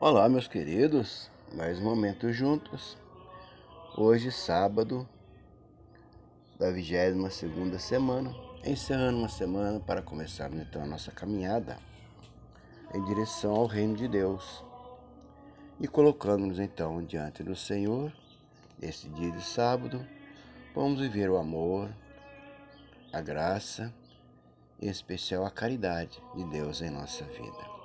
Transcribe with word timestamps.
Olá, 0.00 0.28
meus 0.28 0.46
queridos, 0.46 1.28
mais 1.52 1.80
um 1.80 1.82
momento 1.82 2.32
juntos. 2.32 2.96
Hoje, 3.96 4.30
sábado 4.30 5.08
da 6.56 6.70
22 6.70 7.34
segunda 7.34 7.80
semana, 7.80 8.32
encerrando 8.64 9.18
uma 9.18 9.28
semana 9.28 9.80
para 9.80 10.00
começarmos 10.00 10.60
então 10.60 10.84
a 10.84 10.86
nossa 10.86 11.10
caminhada 11.10 11.78
em 12.94 13.04
direção 13.06 13.56
ao 13.56 13.66
reino 13.66 13.96
de 13.96 14.06
Deus 14.06 14.64
e 15.80 15.88
colocando-nos 15.88 16.60
então 16.60 17.02
diante 17.02 17.42
do 17.42 17.56
Senhor 17.56 18.12
nesse 18.80 19.08
dia 19.08 19.32
de 19.32 19.42
sábado, 19.42 20.06
vamos 20.76 21.00
viver 21.00 21.28
o 21.28 21.36
amor, 21.36 21.90
a 23.12 23.20
graça, 23.20 23.92
em 24.80 24.88
especial 24.88 25.44
a 25.44 25.50
caridade 25.50 26.22
de 26.36 26.44
Deus 26.44 26.82
em 26.82 26.88
nossa 26.88 27.24
vida. 27.24 27.77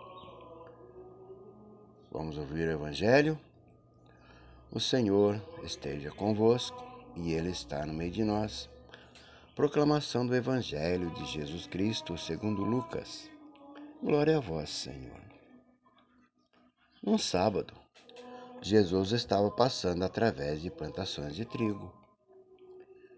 Vamos 2.14 2.38
ouvir 2.38 2.68
o 2.68 2.72
Evangelho? 2.74 3.40
O 4.72 4.80
Senhor 4.80 5.42
esteja 5.64 6.12
convosco 6.12 6.78
e 7.16 7.34
Ele 7.34 7.50
está 7.50 7.88
no 7.88 7.92
meio 7.92 8.12
de 8.12 8.24
nós. 8.24 8.70
Proclamação 9.56 10.24
do 10.24 10.36
Evangelho 10.36 11.10
de 11.10 11.26
Jesus 11.26 11.66
Cristo 11.66 12.16
segundo 12.16 12.64
Lucas. 12.64 13.28
Glória 14.00 14.38
a 14.38 14.40
vós, 14.40 14.70
Senhor. 14.70 15.24
Um 17.04 17.18
sábado, 17.18 17.74
Jesus 18.62 19.12
estava 19.12 19.50
passando 19.50 20.06
através 20.06 20.62
de 20.62 20.70
plantações 20.70 21.36
de 21.36 21.46
trigo. 21.46 21.92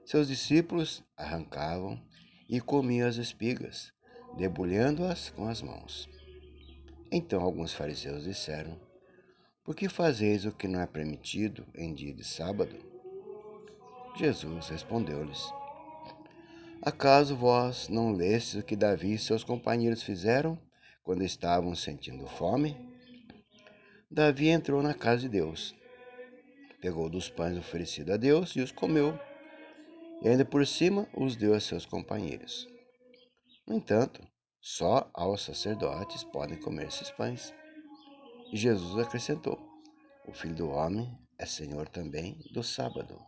Seus 0.05 0.29
discípulos 0.29 1.03
arrancavam 1.17 2.01
e 2.47 2.61
comiam 2.61 3.09
as 3.09 3.17
espigas, 3.17 3.91
debulhando-as 4.37 5.31
com 5.31 5.49
as 5.49 5.61
mãos. 5.61 6.07
Então 7.11 7.41
alguns 7.41 7.73
fariseus 7.73 8.23
disseram: 8.23 8.84
Por 9.65 9.75
que 9.75 9.89
fazeis 9.89 10.45
o 10.45 10.51
que 10.51 10.67
não 10.67 10.79
é 10.79 10.85
permitido 10.85 11.65
em 11.73 11.91
dia 11.91 12.13
de 12.13 12.23
sábado? 12.23 12.77
Jesus 14.15 14.69
respondeu-lhes: 14.69 15.51
Acaso 16.83 17.35
vós 17.35 17.89
não 17.89 18.13
lestes 18.13 18.61
o 18.61 18.63
que 18.63 18.75
Davi 18.75 19.13
e 19.13 19.17
seus 19.17 19.43
companheiros 19.43 20.03
fizeram 20.03 20.55
quando 21.03 21.23
estavam 21.23 21.73
sentindo 21.73 22.27
fome? 22.27 22.77
Davi 24.09 24.49
entrou 24.49 24.83
na 24.83 24.93
casa 24.93 25.23
de 25.23 25.29
Deus, 25.29 25.73
pegou 26.79 27.09
dos 27.09 27.27
pães 27.27 27.57
oferecidos 27.57 28.13
a 28.13 28.17
Deus 28.17 28.55
e 28.55 28.61
os 28.61 28.71
comeu, 28.71 29.19
e 30.21 30.29
ainda 30.29 30.45
por 30.45 30.67
cima 30.67 31.09
os 31.11 31.35
deu 31.35 31.55
a 31.55 31.59
seus 31.59 31.87
companheiros. 31.87 32.67
No 33.65 33.75
entanto, 33.75 34.21
só 34.61 35.09
aos 35.11 35.41
sacerdotes 35.41 36.23
podem 36.23 36.59
comer 36.59 36.85
esses 36.85 37.09
pães. 37.09 37.51
Jesus 38.53 38.97
acrescentou: 38.99 39.59
O 40.27 40.33
filho 40.33 40.55
do 40.55 40.69
homem 40.69 41.17
é 41.37 41.45
senhor 41.45 41.89
também 41.89 42.39
do 42.53 42.63
sábado. 42.63 43.19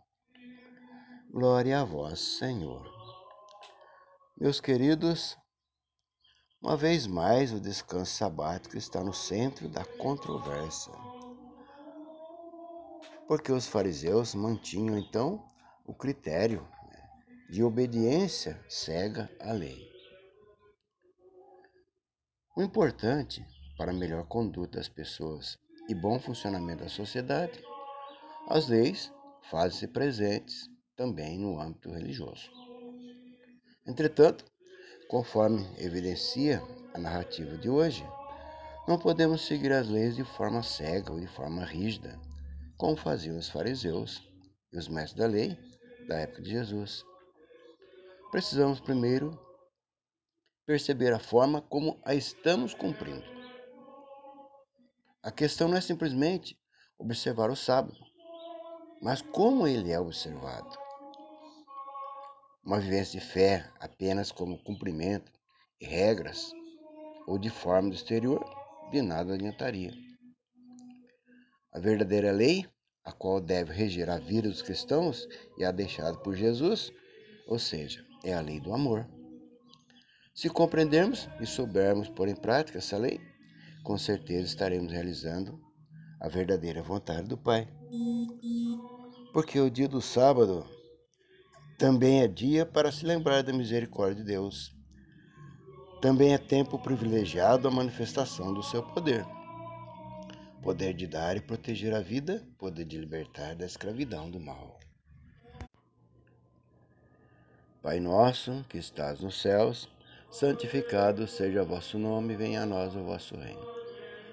Glória 1.30 1.80
a 1.80 1.84
vós, 1.84 2.20
Senhor. 2.38 2.86
Meus 4.40 4.60
queridos, 4.60 5.36
uma 6.62 6.76
vez 6.76 7.06
mais 7.06 7.52
o 7.52 7.60
descanso 7.60 8.12
sabático 8.12 8.78
está 8.78 9.02
no 9.02 9.12
centro 9.12 9.68
da 9.68 9.84
controvérsia. 9.84 10.92
Porque 13.26 13.52
os 13.52 13.66
fariseus 13.66 14.34
mantinham 14.34 14.96
então 14.96 15.44
o 15.84 15.92
critério 15.92 16.66
de 17.50 17.62
obediência 17.62 18.64
cega 18.68 19.30
à 19.40 19.52
lei. 19.52 19.86
O 22.56 22.62
importante 22.62 23.44
para 23.78 23.92
a 23.92 23.94
melhor 23.94 24.26
conduta 24.26 24.78
das 24.78 24.88
pessoas 24.88 25.56
e 25.88 25.94
bom 25.94 26.18
funcionamento 26.18 26.82
da 26.82 26.90
sociedade, 26.90 27.62
as 28.48 28.68
leis 28.68 29.10
fazem-se 29.48 29.86
presentes 29.86 30.68
também 30.96 31.38
no 31.38 31.60
âmbito 31.60 31.88
religioso. 31.90 32.50
Entretanto, 33.86 34.44
conforme 35.08 35.64
evidencia 35.78 36.60
a 36.92 36.98
narrativa 36.98 37.56
de 37.56 37.70
hoje, 37.70 38.04
não 38.88 38.98
podemos 38.98 39.46
seguir 39.46 39.72
as 39.72 39.88
leis 39.88 40.16
de 40.16 40.24
forma 40.24 40.62
cega 40.62 41.12
ou 41.12 41.20
de 41.20 41.28
forma 41.28 41.64
rígida, 41.64 42.18
como 42.76 42.96
faziam 42.96 43.38
os 43.38 43.48
fariseus 43.48 44.28
e 44.72 44.78
os 44.78 44.88
mestres 44.88 45.14
da 45.14 45.26
lei 45.26 45.56
da 46.08 46.16
época 46.16 46.42
de 46.42 46.50
Jesus. 46.50 47.04
Precisamos 48.32 48.80
primeiro 48.80 49.38
perceber 50.66 51.12
a 51.12 51.18
forma 51.18 51.62
como 51.62 52.00
a 52.04 52.14
estamos 52.14 52.74
cumprindo. 52.74 53.37
A 55.20 55.32
questão 55.32 55.68
não 55.68 55.76
é 55.76 55.80
simplesmente 55.80 56.56
observar 56.96 57.50
o 57.50 57.56
sábado, 57.56 57.98
mas 59.02 59.20
como 59.20 59.66
ele 59.66 59.90
é 59.90 59.98
observado. 59.98 60.76
Uma 62.64 62.78
vivência 62.78 63.18
de 63.18 63.26
fé 63.26 63.68
apenas 63.80 64.30
como 64.30 64.62
cumprimento 64.62 65.32
de 65.80 65.86
regras 65.86 66.52
ou 67.26 67.36
de 67.36 67.50
forma 67.50 67.88
do 67.88 67.96
exterior, 67.96 68.44
de 68.92 69.02
nada 69.02 69.34
adiantaria. 69.34 69.92
A 71.72 71.80
verdadeira 71.80 72.30
lei, 72.30 72.64
a 73.04 73.12
qual 73.12 73.40
deve 73.40 73.72
reger 73.72 74.08
a 74.08 74.18
vida 74.18 74.48
dos 74.48 74.62
cristãos 74.62 75.26
e 75.56 75.64
a 75.64 75.72
deixada 75.72 76.16
por 76.18 76.36
Jesus, 76.36 76.92
ou 77.48 77.58
seja, 77.58 78.04
é 78.22 78.34
a 78.34 78.40
lei 78.40 78.60
do 78.60 78.72
amor. 78.72 79.04
Se 80.32 80.48
compreendermos 80.48 81.28
e 81.40 81.46
soubermos 81.46 82.08
pôr 82.08 82.28
em 82.28 82.36
prática 82.36 82.78
essa 82.78 82.96
lei, 82.96 83.20
com 83.88 83.96
certeza 83.96 84.44
estaremos 84.44 84.92
realizando 84.92 85.58
a 86.20 86.28
verdadeira 86.28 86.82
vontade 86.82 87.26
do 87.26 87.38
Pai. 87.38 87.66
Porque 89.32 89.58
o 89.58 89.70
dia 89.70 89.88
do 89.88 90.02
sábado 90.02 90.66
também 91.78 92.20
é 92.20 92.28
dia 92.28 92.66
para 92.66 92.92
se 92.92 93.06
lembrar 93.06 93.42
da 93.42 93.50
misericórdia 93.50 94.16
de 94.16 94.24
Deus. 94.24 94.76
Também 96.02 96.34
é 96.34 96.38
tempo 96.38 96.78
privilegiado 96.78 97.66
à 97.66 97.70
manifestação 97.70 98.52
do 98.52 98.62
seu 98.62 98.82
poder. 98.82 99.24
Poder 100.62 100.92
de 100.92 101.06
dar 101.06 101.38
e 101.38 101.40
proteger 101.40 101.94
a 101.94 102.00
vida, 102.02 102.46
poder 102.58 102.84
de 102.84 102.98
libertar 102.98 103.56
da 103.56 103.64
escravidão 103.64 104.30
do 104.30 104.38
mal. 104.38 104.78
Pai 107.80 107.98
nosso, 108.00 108.66
que 108.68 108.76
estás 108.76 109.20
nos 109.20 109.40
céus, 109.40 109.88
santificado 110.30 111.26
seja 111.26 111.62
o 111.62 111.66
vosso 111.66 111.98
nome, 111.98 112.36
venha 112.36 112.64
a 112.64 112.66
nós 112.66 112.94
o 112.94 113.02
vosso 113.02 113.34
reino. 113.34 113.77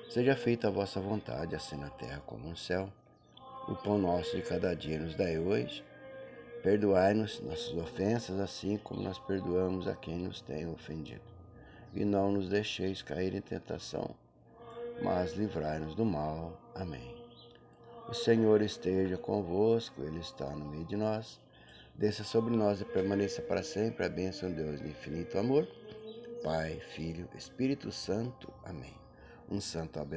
Seja 0.09 0.35
feita 0.35 0.67
a 0.67 0.71
vossa 0.71 0.99
vontade, 0.99 1.55
assim 1.55 1.75
na 1.75 1.89
terra 1.89 2.21
como 2.25 2.47
no 2.47 2.55
céu. 2.55 2.89
O 3.67 3.75
pão 3.75 3.97
nosso 3.97 4.35
de 4.35 4.43
cada 4.43 4.75
dia 4.75 4.99
nos 4.99 5.15
dai 5.15 5.37
hoje. 5.37 5.83
Perdoai-nos 6.63 7.41
nossas 7.41 7.73
ofensas, 7.73 8.39
assim 8.39 8.77
como 8.77 9.01
nós 9.01 9.19
perdoamos 9.19 9.87
a 9.87 9.95
quem 9.95 10.19
nos 10.19 10.41
tem 10.41 10.67
ofendido. 10.67 11.21
E 11.93 12.05
não 12.05 12.31
nos 12.31 12.49
deixeis 12.49 13.01
cair 13.01 13.35
em 13.35 13.41
tentação, 13.41 14.15
mas 15.01 15.33
livrai-nos 15.33 15.95
do 15.95 16.05
mal. 16.05 16.59
Amém. 16.73 17.15
O 18.07 18.13
Senhor 18.13 18.61
esteja 18.61 19.17
convosco, 19.17 20.01
Ele 20.01 20.19
está 20.19 20.49
no 20.49 20.65
meio 20.65 20.85
de 20.85 20.95
nós. 20.95 21.39
Desça 21.95 22.23
sobre 22.23 22.55
nós 22.55 22.81
e 22.81 22.85
permaneça 22.85 23.41
para 23.41 23.63
sempre 23.63 24.05
a 24.05 24.09
bênção 24.09 24.49
de 24.49 24.55
Deus 24.55 24.79
de 24.79 24.89
infinito 24.89 25.37
amor. 25.37 25.67
Pai, 26.43 26.79
Filho, 26.93 27.27
Espírito 27.35 27.91
Santo. 27.91 28.53
Amém. 28.63 29.04
Um 29.49 29.61
santo 29.61 29.99
abençoado. 29.99 30.13